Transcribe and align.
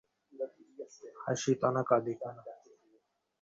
হাসিত 1.23 1.61
না, 1.73 1.81
কাঁদিত 1.89 2.23
না। 2.35 2.41